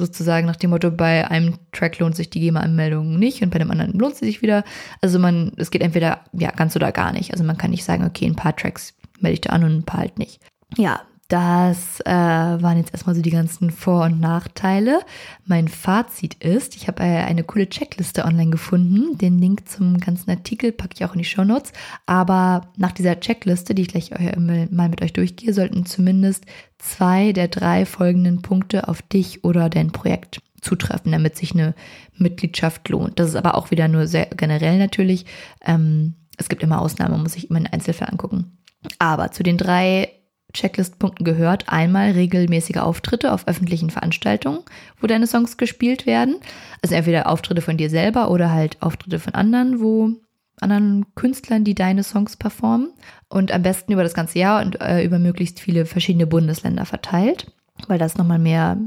sozusagen 0.00 0.46
nach 0.46 0.56
dem 0.56 0.70
Motto, 0.70 0.90
bei 0.90 1.28
einem 1.28 1.58
Track 1.72 1.98
lohnt 1.98 2.16
sich 2.16 2.30
die 2.30 2.40
GEMA-Anmeldung 2.40 3.18
nicht 3.18 3.42
und 3.42 3.50
bei 3.50 3.58
dem 3.58 3.70
anderen 3.70 3.92
lohnt 3.92 4.16
sie 4.16 4.26
sich 4.26 4.42
wieder. 4.42 4.64
Also 5.00 5.18
man, 5.18 5.52
es 5.56 5.70
geht 5.70 5.82
entweder 5.82 6.20
ja 6.32 6.50
ganz 6.50 6.74
oder 6.76 6.92
gar 6.92 7.12
nicht. 7.12 7.32
Also 7.32 7.44
man 7.44 7.58
kann 7.58 7.70
nicht 7.70 7.84
sagen, 7.84 8.04
okay, 8.04 8.26
ein 8.26 8.36
paar 8.36 8.54
Tracks 8.54 8.94
melde 9.20 9.34
ich 9.34 9.40
da 9.40 9.50
an 9.50 9.64
und 9.64 9.76
ein 9.76 9.84
paar 9.84 10.00
halt 10.00 10.18
nicht. 10.18 10.40
Ja, 10.76 11.02
das 11.28 12.00
äh, 12.00 12.10
waren 12.10 12.78
jetzt 12.78 12.92
erstmal 12.92 13.14
so 13.14 13.20
die 13.20 13.30
ganzen 13.30 13.70
Vor- 13.70 14.04
und 14.04 14.18
Nachteile. 14.18 15.00
Mein 15.44 15.68
Fazit 15.68 16.42
ist, 16.42 16.74
ich 16.74 16.88
habe 16.88 17.02
äh, 17.02 17.24
eine 17.24 17.44
coole 17.44 17.68
Checkliste 17.68 18.24
online 18.24 18.50
gefunden. 18.50 19.18
Den 19.18 19.38
Link 19.38 19.68
zum 19.68 19.98
ganzen 19.98 20.30
Artikel 20.30 20.72
packe 20.72 20.94
ich 20.96 21.04
auch 21.04 21.12
in 21.12 21.18
die 21.18 21.26
Show 21.26 21.44
Notes. 21.44 21.72
Aber 22.06 22.72
nach 22.78 22.92
dieser 22.92 23.20
Checkliste, 23.20 23.74
die 23.74 23.82
ich 23.82 23.88
gleich 23.88 24.10
mal 24.38 24.88
mit 24.88 25.02
euch 25.02 25.12
durchgehe, 25.12 25.52
sollten 25.52 25.84
zumindest 25.84 26.46
zwei 26.78 27.32
der 27.32 27.48
drei 27.48 27.84
folgenden 27.84 28.40
Punkte 28.40 28.88
auf 28.88 29.02
dich 29.02 29.44
oder 29.44 29.68
dein 29.68 29.90
Projekt 29.90 30.40
zutreffen, 30.62 31.12
damit 31.12 31.36
sich 31.36 31.52
eine 31.52 31.74
Mitgliedschaft 32.16 32.88
lohnt. 32.88 33.18
Das 33.18 33.28
ist 33.28 33.36
aber 33.36 33.54
auch 33.54 33.70
wieder 33.70 33.86
nur 33.86 34.06
sehr 34.06 34.26
generell 34.26 34.78
natürlich. 34.78 35.26
Ähm, 35.62 36.14
es 36.38 36.48
gibt 36.48 36.62
immer 36.62 36.80
Ausnahmen, 36.80 37.22
muss 37.22 37.32
sich 37.32 37.50
immer 37.50 37.58
einen 37.58 37.66
Einzelfall 37.66 38.08
angucken. 38.08 38.58
Aber 38.98 39.30
zu 39.30 39.42
den 39.42 39.58
drei 39.58 40.08
Checklist-Punkten 40.52 41.24
gehört 41.24 41.68
einmal 41.68 42.12
regelmäßige 42.12 42.78
Auftritte 42.78 43.32
auf 43.32 43.46
öffentlichen 43.46 43.90
Veranstaltungen, 43.90 44.60
wo 45.00 45.06
deine 45.06 45.26
Songs 45.26 45.56
gespielt 45.56 46.06
werden. 46.06 46.36
Also 46.82 46.94
entweder 46.94 47.28
Auftritte 47.28 47.60
von 47.60 47.76
dir 47.76 47.90
selber 47.90 48.30
oder 48.30 48.50
halt 48.50 48.80
Auftritte 48.80 49.18
von 49.18 49.34
anderen, 49.34 49.80
wo 49.80 50.12
anderen 50.60 51.06
Künstlern, 51.14 51.64
die 51.64 51.74
deine 51.74 52.02
Songs 52.02 52.36
performen. 52.36 52.92
Und 53.28 53.52
am 53.52 53.62
besten 53.62 53.92
über 53.92 54.02
das 54.02 54.14
ganze 54.14 54.38
Jahr 54.38 54.62
und 54.64 54.80
äh, 54.80 55.04
über 55.04 55.18
möglichst 55.18 55.60
viele 55.60 55.86
verschiedene 55.86 56.26
Bundesländer 56.26 56.86
verteilt, 56.86 57.52
weil 57.86 57.98
das 57.98 58.16
nochmal 58.16 58.38
mehr 58.38 58.78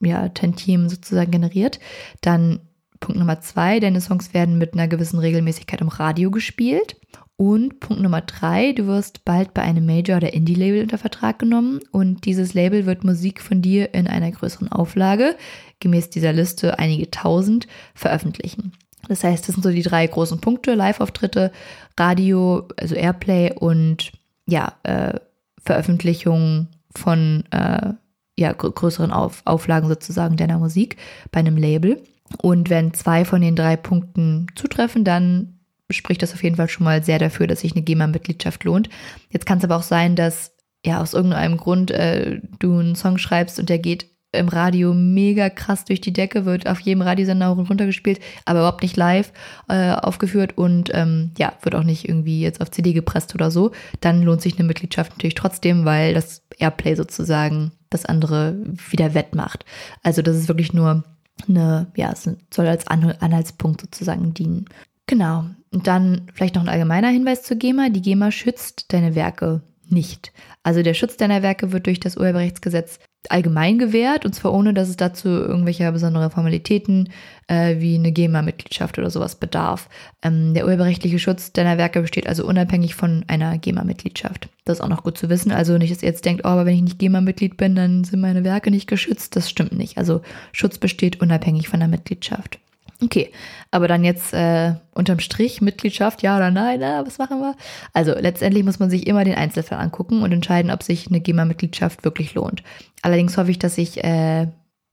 ja, 0.00 0.28
Tantiem 0.28 0.88
sozusagen 0.88 1.30
generiert. 1.30 1.78
Dann 2.20 2.60
Punkt 3.00 3.18
Nummer 3.18 3.40
zwei, 3.40 3.80
deine 3.80 4.00
Songs 4.00 4.34
werden 4.34 4.58
mit 4.58 4.74
einer 4.74 4.88
gewissen 4.88 5.18
Regelmäßigkeit 5.18 5.80
im 5.80 5.88
Radio 5.88 6.30
gespielt. 6.30 6.96
Und 7.38 7.80
Punkt 7.80 8.02
Nummer 8.02 8.22
drei, 8.22 8.72
du 8.72 8.86
wirst 8.86 9.26
bald 9.26 9.52
bei 9.52 9.60
einem 9.60 9.84
Major- 9.84 10.16
oder 10.16 10.32
Indie-Label 10.32 10.82
unter 10.82 10.96
Vertrag 10.96 11.38
genommen 11.38 11.80
und 11.92 12.24
dieses 12.24 12.54
Label 12.54 12.86
wird 12.86 13.04
Musik 13.04 13.42
von 13.42 13.60
dir 13.60 13.92
in 13.92 14.06
einer 14.06 14.30
größeren 14.30 14.72
Auflage, 14.72 15.36
gemäß 15.78 16.08
dieser 16.08 16.32
Liste 16.32 16.78
einige 16.78 17.10
tausend, 17.10 17.66
veröffentlichen. 17.94 18.72
Das 19.08 19.22
heißt, 19.22 19.46
das 19.46 19.54
sind 19.54 19.62
so 19.62 19.70
die 19.70 19.82
drei 19.82 20.06
großen 20.06 20.40
Punkte, 20.40 20.74
Live-Auftritte, 20.74 21.52
Radio, 21.98 22.66
also 22.78 22.94
Airplay 22.94 23.52
und 23.52 24.12
ja, 24.46 24.72
äh, 24.82 25.18
Veröffentlichung 25.62 26.68
von 26.94 27.44
äh, 27.50 27.92
ja, 28.38 28.52
größeren 28.52 29.12
Auf 29.12 29.42
Auflagen 29.44 29.88
sozusagen 29.88 30.36
deiner 30.36 30.58
Musik 30.58 30.96
bei 31.32 31.40
einem 31.40 31.56
Label. 31.56 32.02
Und 32.42 32.70
wenn 32.70 32.94
zwei 32.94 33.24
von 33.24 33.40
den 33.40 33.56
drei 33.56 33.76
Punkten 33.76 34.46
zutreffen, 34.54 35.04
dann 35.04 35.55
spricht 35.90 36.22
das 36.22 36.34
auf 36.34 36.42
jeden 36.42 36.56
Fall 36.56 36.68
schon 36.68 36.84
mal 36.84 37.02
sehr 37.02 37.18
dafür, 37.18 37.46
dass 37.46 37.60
sich 37.60 37.72
eine 37.72 37.82
GEMA-Mitgliedschaft 37.82 38.64
lohnt. 38.64 38.88
Jetzt 39.30 39.46
kann 39.46 39.58
es 39.58 39.64
aber 39.64 39.76
auch 39.76 39.82
sein, 39.82 40.16
dass 40.16 40.52
ja 40.84 41.00
aus 41.00 41.14
irgendeinem 41.14 41.56
Grund 41.56 41.90
äh, 41.90 42.40
du 42.58 42.78
einen 42.78 42.94
Song 42.94 43.18
schreibst 43.18 43.58
und 43.58 43.68
der 43.68 43.78
geht 43.78 44.06
im 44.32 44.48
Radio 44.48 44.92
mega 44.92 45.48
krass 45.48 45.84
durch 45.84 46.00
die 46.00 46.12
Decke, 46.12 46.44
wird 46.44 46.68
auf 46.68 46.80
jedem 46.80 47.02
Radiosender 47.02 47.50
hoch 47.50 47.58
und 47.58 47.70
runter 47.70 47.86
gespielt, 47.86 48.20
aber 48.44 48.60
überhaupt 48.60 48.82
nicht 48.82 48.96
live 48.96 49.32
äh, 49.68 49.92
aufgeführt 49.92 50.58
und 50.58 50.90
ähm, 50.92 51.32
ja, 51.38 51.52
wird 51.62 51.74
auch 51.74 51.84
nicht 51.84 52.08
irgendwie 52.08 52.40
jetzt 52.40 52.60
auf 52.60 52.70
CD 52.70 52.92
gepresst 52.92 53.34
oder 53.34 53.50
so. 53.50 53.72
Dann 54.00 54.22
lohnt 54.22 54.42
sich 54.42 54.58
eine 54.58 54.66
Mitgliedschaft 54.66 55.12
natürlich 55.12 55.34
trotzdem, 55.34 55.84
weil 55.84 56.14
das 56.14 56.42
Airplay 56.58 56.94
sozusagen 56.94 57.72
das 57.90 58.04
andere 58.04 58.56
wieder 58.90 59.14
wettmacht. 59.14 59.64
Also 60.02 60.22
das 60.22 60.36
ist 60.36 60.48
wirklich 60.48 60.72
nur 60.72 61.04
eine, 61.48 61.86
ja, 61.96 62.12
es 62.12 62.28
soll 62.52 62.66
als 62.66 62.86
Anhaltspunkt 62.86 63.80
sozusagen 63.80 64.34
dienen. 64.34 64.66
Genau. 65.06 65.44
Und 65.72 65.86
dann 65.86 66.28
vielleicht 66.34 66.54
noch 66.54 66.62
ein 66.62 66.68
allgemeiner 66.68 67.08
Hinweis 67.08 67.42
zur 67.42 67.56
GEMA. 67.56 67.90
Die 67.90 68.02
GEMA 68.02 68.30
schützt 68.30 68.92
deine 68.92 69.14
Werke 69.14 69.62
nicht. 69.88 70.32
Also 70.62 70.82
der 70.82 70.94
Schutz 70.94 71.16
deiner 71.16 71.42
Werke 71.42 71.72
wird 71.72 71.86
durch 71.86 72.00
das 72.00 72.16
Urheberrechtsgesetz 72.16 72.98
allgemein 73.28 73.78
gewährt 73.78 74.24
und 74.24 74.34
zwar 74.34 74.52
ohne, 74.52 74.72
dass 74.72 74.88
es 74.88 74.96
dazu 74.96 75.28
irgendwelcher 75.28 75.90
besonderer 75.92 76.30
Formalitäten 76.30 77.08
äh, 77.48 77.76
wie 77.78 77.96
eine 77.96 78.12
GEMA-Mitgliedschaft 78.12 78.98
oder 78.98 79.10
sowas 79.10 79.36
bedarf. 79.36 79.88
Ähm, 80.22 80.54
der 80.54 80.64
urheberrechtliche 80.64 81.18
Schutz 81.18 81.52
deiner 81.52 81.78
Werke 81.78 82.00
besteht 82.02 82.28
also 82.28 82.46
unabhängig 82.46 82.94
von 82.94 83.24
einer 83.26 83.58
GEMA-Mitgliedschaft. 83.58 84.48
Das 84.64 84.78
ist 84.78 84.84
auch 84.84 84.88
noch 84.88 85.02
gut 85.02 85.18
zu 85.18 85.28
wissen. 85.28 85.52
Also 85.52 85.78
nicht, 85.78 85.92
dass 85.92 86.02
ihr 86.02 86.08
jetzt 86.08 86.24
denkt, 86.24 86.42
oh, 86.44 86.48
aber 86.48 86.66
wenn 86.66 86.74
ich 86.74 86.82
nicht 86.82 86.98
GEMA-Mitglied 86.98 87.56
bin, 87.56 87.74
dann 87.74 88.04
sind 88.04 88.20
meine 88.20 88.44
Werke 88.44 88.70
nicht 88.70 88.86
geschützt. 88.88 89.36
Das 89.36 89.50
stimmt 89.50 89.72
nicht. 89.72 89.98
Also 89.98 90.22
Schutz 90.52 90.78
besteht 90.78 91.20
unabhängig 91.20 91.68
von 91.68 91.80
der 91.80 91.88
Mitgliedschaft. 91.88 92.58
Okay, 93.02 93.30
aber 93.70 93.88
dann 93.88 94.04
jetzt 94.04 94.32
äh, 94.32 94.74
unterm 94.94 95.20
Strich 95.20 95.60
Mitgliedschaft, 95.60 96.22
ja 96.22 96.36
oder 96.36 96.50
nein, 96.50 96.80
na, 96.80 97.06
was 97.06 97.18
machen 97.18 97.40
wir? 97.40 97.54
Also 97.92 98.14
letztendlich 98.14 98.64
muss 98.64 98.78
man 98.78 98.88
sich 98.88 99.06
immer 99.06 99.22
den 99.22 99.34
Einzelfall 99.34 99.78
angucken 99.78 100.22
und 100.22 100.32
entscheiden, 100.32 100.70
ob 100.70 100.82
sich 100.82 101.08
eine 101.08 101.20
GEMA-Mitgliedschaft 101.20 102.04
wirklich 102.04 102.34
lohnt. 102.34 102.62
Allerdings 103.02 103.36
hoffe 103.36 103.50
ich, 103.50 103.58
dass 103.58 103.76
ich 103.76 104.02
äh, 104.02 104.46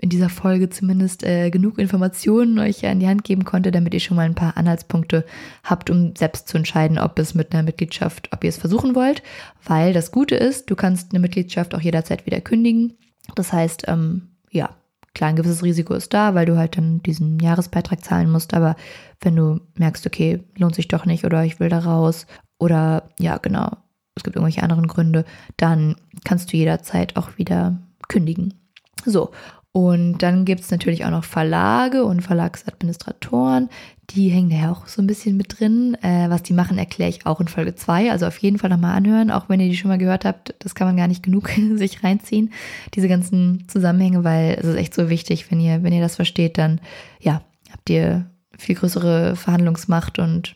in 0.03 0.09
dieser 0.09 0.27
Folge 0.27 0.69
zumindest 0.69 1.23
äh, 1.23 1.49
genug 1.49 1.79
Informationen 1.79 2.59
euch 2.59 2.85
an 2.85 2.99
die 2.99 3.07
Hand 3.07 3.23
geben 3.23 3.45
konnte, 3.45 3.71
damit 3.71 3.93
ihr 3.93 4.01
schon 4.01 4.17
mal 4.17 4.25
ein 4.25 4.35
paar 4.35 4.57
Anhaltspunkte 4.57 5.25
habt, 5.63 5.89
um 5.89 6.13
selbst 6.17 6.49
zu 6.49 6.57
entscheiden, 6.57 6.99
ob 6.99 7.17
es 7.19 7.35
mit 7.35 7.53
einer 7.53 7.63
Mitgliedschaft, 7.63 8.27
ob 8.33 8.43
ihr 8.43 8.49
es 8.49 8.57
versuchen 8.57 8.95
wollt. 8.95 9.23
Weil 9.63 9.93
das 9.93 10.11
Gute 10.11 10.35
ist, 10.35 10.69
du 10.69 10.75
kannst 10.75 11.13
eine 11.13 11.21
Mitgliedschaft 11.21 11.73
auch 11.73 11.79
jederzeit 11.79 12.25
wieder 12.25 12.41
kündigen. 12.41 12.97
Das 13.35 13.53
heißt, 13.53 13.85
ähm, 13.87 14.33
ja, 14.51 14.75
Klar, 15.15 15.29
ein 15.29 15.35
gewisses 15.35 15.63
Risiko 15.63 15.93
ist 15.93 16.13
da, 16.13 16.33
weil 16.33 16.45
du 16.45 16.57
halt 16.57 16.77
dann 16.77 17.03
diesen 17.03 17.39
Jahresbeitrag 17.39 18.03
zahlen 18.03 18.31
musst, 18.31 18.53
aber 18.53 18.75
wenn 19.21 19.35
du 19.35 19.59
merkst, 19.77 20.07
okay, 20.07 20.43
lohnt 20.57 20.75
sich 20.75 20.87
doch 20.87 21.05
nicht 21.05 21.23
oder 21.23 21.43
ich 21.43 21.59
will 21.59 21.69
da 21.69 21.79
raus 21.79 22.25
oder 22.57 23.09
ja, 23.19 23.37
genau, 23.37 23.69
es 24.15 24.23
gibt 24.23 24.35
irgendwelche 24.35 24.63
anderen 24.63 24.87
Gründe, 24.87 25.25
dann 25.57 25.95
kannst 26.23 26.51
du 26.51 26.57
jederzeit 26.57 27.15
auch 27.15 27.37
wieder 27.37 27.79
kündigen. 28.07 28.55
So, 29.05 29.31
und 29.75 30.19
dann 30.19 30.45
gibt 30.45 30.61
es 30.61 30.69
natürlich 30.69 31.03
auch 31.03 31.09
noch 31.09 31.23
Verlage 31.23 32.05
und 32.05 32.21
Verlagsadministratoren. 32.21 33.69
Die 34.11 34.29
hängen 34.29 34.51
da 34.51 34.55
ja 34.55 34.71
auch 34.71 34.85
so 34.85 35.01
ein 35.01 35.07
bisschen 35.07 35.35
mit 35.35 35.59
drin. 35.59 35.97
Äh, 36.03 36.29
was 36.29 36.43
die 36.43 36.53
machen, 36.53 36.77
erkläre 36.77 37.09
ich 37.09 37.25
auch 37.25 37.41
in 37.41 37.47
Folge 37.47 37.73
2. 37.73 38.11
Also 38.11 38.27
auf 38.27 38.37
jeden 38.37 38.59
Fall 38.59 38.69
nochmal 38.69 38.95
anhören, 38.95 39.31
auch 39.31 39.49
wenn 39.49 39.59
ihr 39.59 39.69
die 39.69 39.75
schon 39.75 39.89
mal 39.89 39.97
gehört 39.97 40.25
habt. 40.25 40.53
Das 40.59 40.75
kann 40.75 40.85
man 40.85 40.95
gar 40.95 41.07
nicht 41.07 41.23
genug 41.23 41.49
sich 41.73 42.03
reinziehen, 42.03 42.53
diese 42.93 43.07
ganzen 43.07 43.67
Zusammenhänge, 43.67 44.23
weil 44.23 44.57
es 44.59 44.65
ist 44.65 44.75
echt 44.75 44.93
so 44.93 45.09
wichtig, 45.09 45.49
wenn 45.49 45.59
ihr, 45.59 45.81
wenn 45.81 45.93
ihr 45.93 46.01
das 46.01 46.17
versteht, 46.17 46.59
dann 46.59 46.79
ja, 47.19 47.41
habt 47.71 47.89
ihr 47.89 48.27
viel 48.55 48.75
größere 48.75 49.35
Verhandlungsmacht 49.35 50.19
und 50.19 50.55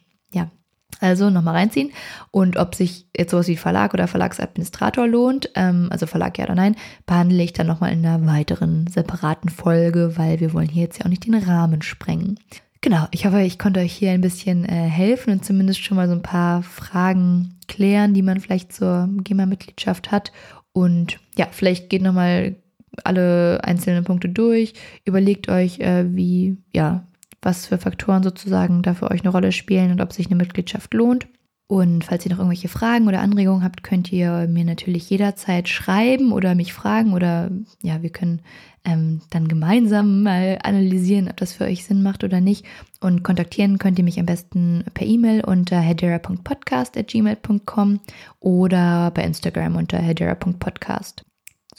also 0.99 1.29
nochmal 1.29 1.55
reinziehen. 1.55 1.91
Und 2.31 2.57
ob 2.57 2.75
sich 2.75 3.07
jetzt 3.15 3.31
sowas 3.31 3.47
wie 3.47 3.57
Verlag 3.57 3.93
oder 3.93 4.07
Verlagsadministrator 4.07 5.07
lohnt, 5.07 5.49
ähm, 5.55 5.87
also 5.91 6.05
Verlag 6.07 6.37
ja 6.37 6.45
oder 6.45 6.55
nein, 6.55 6.75
behandle 7.05 7.43
ich 7.43 7.53
dann 7.53 7.67
nochmal 7.67 7.93
in 7.93 8.05
einer 8.05 8.25
weiteren 8.25 8.87
separaten 8.87 9.49
Folge, 9.49 10.17
weil 10.17 10.39
wir 10.39 10.53
wollen 10.53 10.69
hier 10.69 10.83
jetzt 10.83 10.99
ja 10.99 11.05
auch 11.05 11.09
nicht 11.09 11.25
den 11.25 11.35
Rahmen 11.35 11.81
sprengen. 11.81 12.39
Genau, 12.81 13.07
ich 13.11 13.25
hoffe, 13.25 13.41
ich 13.41 13.57
konnte 13.57 13.79
euch 13.79 13.93
hier 13.93 14.11
ein 14.11 14.21
bisschen 14.21 14.63
äh, 14.65 14.71
helfen 14.71 15.33
und 15.33 15.43
zumindest 15.43 15.83
schon 15.83 15.97
mal 15.97 16.07
so 16.07 16.13
ein 16.13 16.21
paar 16.21 16.61
Fragen 16.63 17.55
klären, 17.67 18.13
die 18.13 18.21
man 18.21 18.39
vielleicht 18.39 18.71
zur 18.71 19.09
GEMA-Mitgliedschaft 19.23 20.11
hat. 20.11 20.31
Und 20.73 21.19
ja, 21.37 21.47
vielleicht 21.51 21.89
geht 21.89 22.03
nochmal 22.03 22.55
alle 23.03 23.63
einzelnen 23.63 24.03
Punkte 24.03 24.29
durch. 24.29 24.73
Überlegt 25.05 25.49
euch, 25.49 25.79
äh, 25.79 26.15
wie, 26.15 26.57
ja, 26.73 27.06
was 27.41 27.67
für 27.67 27.77
Faktoren 27.77 28.23
sozusagen 28.23 28.81
da 28.81 28.93
für 28.93 29.11
euch 29.11 29.21
eine 29.21 29.29
Rolle 29.29 29.51
spielen 29.51 29.91
und 29.91 30.01
ob 30.01 30.13
sich 30.13 30.27
eine 30.27 30.35
Mitgliedschaft 30.35 30.93
lohnt. 30.93 31.27
Und 31.69 32.05
falls 32.05 32.25
ihr 32.25 32.31
noch 32.31 32.39
irgendwelche 32.39 32.69
Fragen 32.69 33.09
oder 33.09 33.19
Anregungen 33.19 33.61
habt, 33.61 33.83
könnt 33.83 34.09
ihr 34.13 34.47
mir 34.47 34.63
natürlich 34.63 35.09
jederzeit 35.09 35.67
schreiben 35.67 36.31
oder 36.31 36.55
mich 36.55 36.71
fragen 36.71 37.13
oder 37.13 37.51
ja, 37.81 38.01
wir 38.01 38.09
können 38.09 38.41
ähm, 38.85 39.19
dann 39.31 39.49
gemeinsam 39.49 40.23
mal 40.23 40.59
analysieren, 40.63 41.27
ob 41.27 41.35
das 41.35 41.51
für 41.51 41.65
euch 41.65 41.83
Sinn 41.83 42.03
macht 42.03 42.23
oder 42.23 42.39
nicht. 42.39 42.65
Und 43.01 43.23
kontaktieren 43.23 43.79
könnt 43.79 43.99
ihr 43.99 44.05
mich 44.05 44.17
am 44.17 44.25
besten 44.25 44.85
per 44.93 45.05
E-Mail 45.05 45.43
unter 45.43 45.81
hedera.podcast.gmail.com 45.81 47.99
oder 48.39 49.11
bei 49.11 49.23
Instagram 49.23 49.75
unter 49.75 49.97
hedera.podcast. 49.97 51.26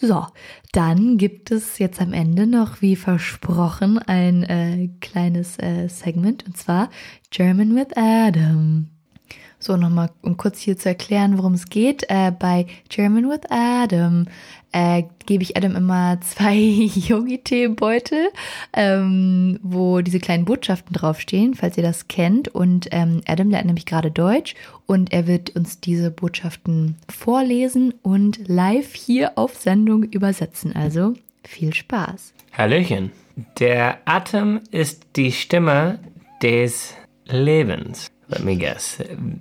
So, 0.00 0.26
dann 0.70 1.16
gibt 1.18 1.50
es 1.50 1.80
jetzt 1.80 2.00
am 2.00 2.12
Ende 2.12 2.46
noch, 2.46 2.80
wie 2.82 2.94
versprochen, 2.94 3.98
ein 3.98 4.44
äh, 4.44 4.90
kleines 5.00 5.58
äh, 5.58 5.88
Segment 5.88 6.46
und 6.46 6.56
zwar 6.56 6.88
German 7.30 7.74
with 7.74 7.96
Adam. 7.96 8.97
So, 9.60 9.76
nochmal, 9.76 10.10
um 10.22 10.36
kurz 10.36 10.60
hier 10.60 10.78
zu 10.78 10.88
erklären, 10.88 11.36
worum 11.36 11.54
es 11.54 11.68
geht. 11.68 12.04
Äh, 12.08 12.30
bei 12.30 12.66
German 12.88 13.28
with 13.28 13.40
Adam 13.50 14.26
äh, 14.72 15.02
gebe 15.26 15.42
ich 15.42 15.56
Adam 15.56 15.74
immer 15.74 16.20
zwei 16.22 16.54
Yogi-Tee-Beutel, 16.54 18.28
ähm, 18.72 19.58
wo 19.62 20.00
diese 20.00 20.20
kleinen 20.20 20.44
Botschaften 20.44 20.94
draufstehen, 20.94 21.54
falls 21.54 21.76
ihr 21.76 21.82
das 21.82 22.06
kennt. 22.06 22.48
Und 22.48 22.88
ähm, 22.92 23.22
Adam 23.26 23.50
lernt 23.50 23.66
nämlich 23.66 23.86
gerade 23.86 24.10
Deutsch 24.10 24.54
und 24.86 25.12
er 25.12 25.26
wird 25.26 25.56
uns 25.56 25.80
diese 25.80 26.10
Botschaften 26.10 26.96
vorlesen 27.08 27.94
und 28.02 28.46
live 28.46 28.94
hier 28.94 29.32
auf 29.36 29.56
Sendung 29.56 30.04
übersetzen. 30.04 30.76
Also 30.76 31.14
viel 31.42 31.74
Spaß. 31.74 32.32
Hallöchen. 32.52 33.10
Der 33.58 33.98
Atem 34.04 34.60
ist 34.70 35.06
die 35.16 35.32
Stimme 35.32 36.00
des 36.42 36.94
Lebens. 37.26 38.10
Let 38.28 38.44
me 38.44 38.56
guess. 38.56 39.00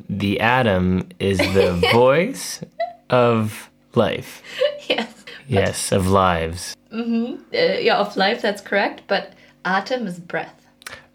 The 0.10 0.40
atom 0.40 1.10
is 1.20 1.40
the 1.40 1.74
voice 1.94 2.62
of 3.10 3.70
life. 3.96 4.42
Yes. 4.88 5.14
Yes, 5.48 5.92
of 5.92 6.08
lives. 6.08 6.76
Mm-hmm. 6.92 7.42
Uh, 7.54 7.80
yeah, 7.80 7.98
of 7.98 8.16
life, 8.18 8.42
that's 8.42 8.62
correct. 8.62 9.02
But 9.08 9.34
atom 9.66 10.08
is 10.08 10.20
breath. 10.20 10.66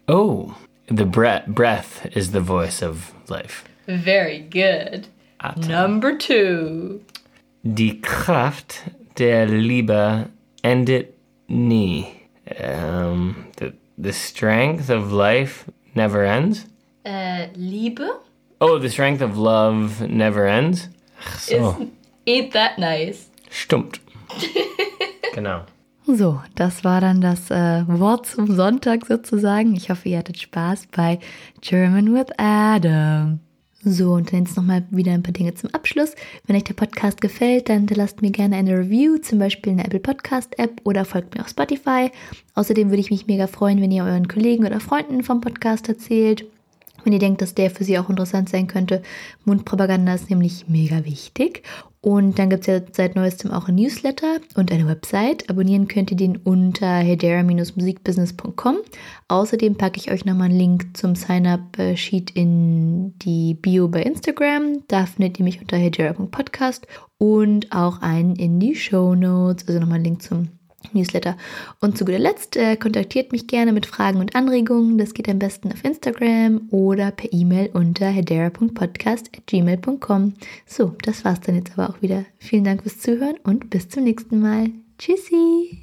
Oh, 0.07 0.57
the 0.87 1.05
breath 1.05 1.47
breath 1.47 2.05
is 2.15 2.31
the 2.31 2.41
voice 2.41 2.81
of 2.81 3.13
life. 3.29 3.63
Very 3.87 4.39
good. 4.39 5.07
Atem. 5.39 5.67
Number 5.67 6.17
two. 6.17 7.03
Die 7.63 7.99
Kraft 8.01 8.81
der 9.15 9.47
Liebe 9.47 10.29
endet 10.63 11.13
nie. 11.47 12.27
Um, 12.59 13.47
the, 13.57 13.73
the 13.97 14.13
strength 14.13 14.89
of 14.89 15.11
life 15.11 15.65
never 15.95 16.23
ends. 16.23 16.65
Äh, 17.03 17.47
Liebe 17.55 18.19
Oh, 18.59 18.79
the 18.79 18.89
strength 18.89 19.21
of 19.21 19.37
love 19.37 20.07
never 20.07 20.47
ends. 20.47 20.87
Ach 21.19 21.39
so. 21.39 21.87
Ain't 22.25 22.53
that 22.53 22.77
nice? 22.77 23.29
Stimmt. 23.49 23.99
genau. 25.33 25.63
So, 26.07 26.41
das 26.55 26.85
war 26.85 27.01
dann 27.01 27.19
das 27.19 27.51
äh, 27.51 27.83
Wort 27.87 28.25
zum 28.25 28.55
Sonntag 28.55 29.05
sozusagen. 29.05 29.75
Ich 29.75 29.89
hoffe, 29.89 30.07
ihr 30.07 30.19
hattet 30.19 30.39
Spaß 30.39 30.87
bei 30.95 31.19
German 31.59 32.13
with 32.13 32.27
Adam. 32.37 33.39
So, 33.83 34.13
und 34.13 34.31
dann 34.31 34.45
jetzt 34.45 34.55
nochmal 34.55 34.85
wieder 34.91 35.11
ein 35.11 35.23
paar 35.23 35.33
Dinge 35.33 35.55
zum 35.55 35.73
Abschluss. 35.73 36.15
Wenn 36.47 36.55
euch 36.55 36.63
der 36.63 36.73
Podcast 36.73 37.19
gefällt, 37.19 37.67
dann 37.67 37.79
hinterlasst 37.79 38.21
mir 38.21 38.31
gerne 38.31 38.55
eine 38.55 38.77
Review, 38.77 39.17
zum 39.17 39.39
Beispiel 39.39 39.73
in 39.73 39.77
der 39.77 39.87
Apple 39.87 39.99
Podcast 39.99 40.57
App 40.57 40.79
oder 40.85 41.03
folgt 41.03 41.35
mir 41.35 41.41
auf 41.41 41.49
Spotify. 41.49 42.11
Außerdem 42.55 42.89
würde 42.89 43.01
ich 43.01 43.11
mich 43.11 43.27
mega 43.27 43.47
freuen, 43.47 43.81
wenn 43.81 43.91
ihr 43.91 44.05
euren 44.05 44.29
Kollegen 44.29 44.65
oder 44.65 44.79
Freunden 44.79 45.21
vom 45.21 45.41
Podcast 45.41 45.89
erzählt. 45.89 46.45
Wenn 47.03 47.13
ihr 47.13 47.19
denkt, 47.19 47.41
dass 47.41 47.55
der 47.55 47.69
für 47.69 47.83
sie 47.83 47.97
auch 47.99 48.09
interessant 48.09 48.49
sein 48.49 48.67
könnte. 48.67 49.01
Mundpropaganda 49.45 50.13
ist 50.13 50.29
nämlich 50.29 50.67
mega 50.67 51.05
wichtig. 51.05 51.63
Und 52.05 52.37
dann 52.37 52.49
gibt 52.49 52.67
es 52.67 52.67
ja 52.67 52.81
seit 52.91 53.15
neuestem 53.15 53.51
auch 53.51 53.69
ein 53.69 53.75
Newsletter 53.75 54.41
und 54.55 54.73
eine 54.73 54.85
Website. 54.87 55.49
Abonnieren 55.49 55.87
könnt 55.87 56.11
ihr 56.11 56.17
den 56.17 56.35
unter 56.35 56.97
hedera-musikbusiness.com. 56.97 58.75
Außerdem 59.29 59.75
packe 59.75 60.01
ich 60.01 60.11
euch 60.11 60.25
nochmal 60.25 60.49
einen 60.49 60.59
Link 60.59 60.97
zum 60.97 61.15
Sign-up-Sheet 61.15 62.31
in 62.31 63.17
die 63.19 63.53
Bio 63.53 63.87
bei 63.87 64.03
Instagram. 64.03 64.83
Da 64.89 65.05
findet 65.05 65.39
ihr 65.39 65.45
mich 65.45 65.61
unter 65.61 65.77
hedera.podcast 65.77 66.87
und 67.19 67.71
auch 67.71 68.01
einen 68.01 68.35
in 68.35 68.59
die 68.59 68.75
Show 68.75 69.15
Notes. 69.15 69.65
Also 69.69 69.79
nochmal 69.79 69.95
einen 69.95 70.03
Link 70.03 70.23
zum 70.23 70.49
Newsletter. 70.91 71.37
Und 71.79 71.97
zu 71.97 72.03
guter 72.05 72.19
Letzt 72.19 72.57
äh, 72.57 72.75
kontaktiert 72.75 73.31
mich 73.31 73.47
gerne 73.47 73.71
mit 73.73 73.85
Fragen 73.85 74.19
und 74.19 74.35
Anregungen. 74.35 74.97
Das 74.97 75.13
geht 75.13 75.29
am 75.29 75.37
besten 75.39 75.71
auf 75.71 75.83
Instagram 75.83 76.67
oder 76.71 77.11
per 77.11 77.31
E-Mail 77.31 77.69
unter 77.73 78.07
hedera.podcast.gmail.com. 78.07 80.33
So, 80.65 80.95
das 81.01 81.23
war's 81.25 81.41
dann 81.41 81.55
jetzt 81.55 81.77
aber 81.77 81.89
auch 81.89 82.01
wieder. 82.01 82.25
Vielen 82.39 82.63
Dank 82.63 82.81
fürs 82.83 82.99
Zuhören 82.99 83.35
und 83.43 83.69
bis 83.69 83.89
zum 83.89 84.03
nächsten 84.03 84.39
Mal. 84.39 84.69
Tschüssi! 84.97 85.82